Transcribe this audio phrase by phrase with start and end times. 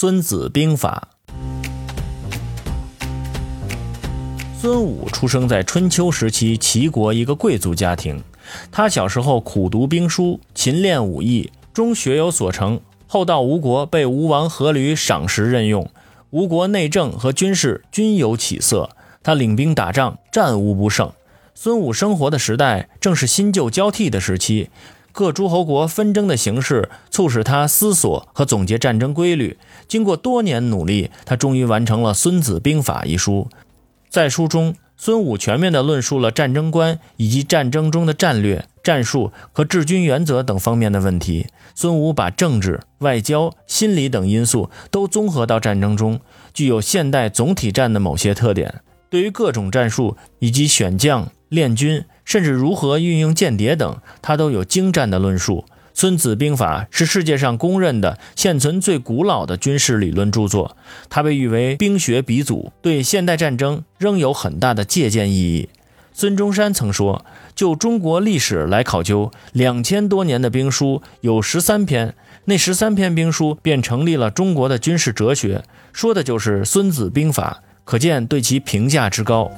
[0.00, 1.08] 孙子兵法》。
[4.58, 8.24] 孙武出生在春秋时期齐国一个贵族家庭，
[8.72, 12.80] 他小时候苦读兵书，勤练武艺，终学有所成。
[13.06, 15.90] 后到吴国，被吴王阖闾赏识任用，
[16.30, 18.88] 吴国内政和军事均有起色。
[19.22, 21.12] 他领兵打仗，战无不胜。
[21.54, 24.70] 孙武生活的时代正是新旧交替的时期，
[25.12, 29.58] 各诸侯国纷争的形势促使他思索和总结战争规律。
[29.88, 33.48] 经过多年努力，他终于完成了《孙子兵法》一书。
[34.08, 41.46] 在书中，孙武全面地论述了战争观以及战争中的战略、战术和治军原则等方面的问题。
[41.74, 46.20] 孙武把政治、外交、心理等因素都综合到战争中，
[46.52, 48.82] 具有现代总体战的某些特点。
[49.08, 55.64] 对于各种战术以及选将、练军，甚至如何运用间谍等，他都有精湛的论述。
[55.92, 60.76] 《孙子兵法》是世界上公认的现存最古老的军事理论著作，
[61.08, 65.70] 它被誉为兵学鼻祖，对现代战争仍有很大的借鉴意义。
[66.12, 67.24] 孙中山曾说
[67.56, 79.50] ：“就中国历史来考究，两千多年的兵书有十三篇，那十三篇兵书便成立了中国的军事哲学，说的就是《孙子兵法》，可见对其评价之高。”